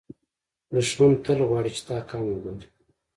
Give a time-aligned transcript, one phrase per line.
[0.71, 2.67] دښمن تل غواړي چې تا کم وګوري